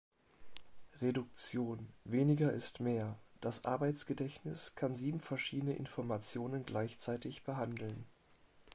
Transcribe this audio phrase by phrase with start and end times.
[0.99, 8.03] Reduktion: Weniger ist mehr: Das Arbeitsgedächtnis kann sieben verschiedenen Informationen gleichzeitig behandeln.